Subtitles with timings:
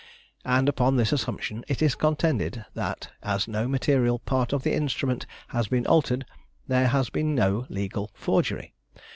[0.45, 5.27] And upon this assumption it is contended, that as no material part of the instrument
[5.49, 6.25] has been altered,
[6.67, 8.73] there has been no legal forgery.